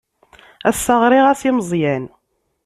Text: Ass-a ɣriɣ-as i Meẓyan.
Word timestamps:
Ass-a 0.69 0.93
ɣriɣ-as 1.01 1.41
i 1.49 1.51
Meẓyan. 1.57 2.05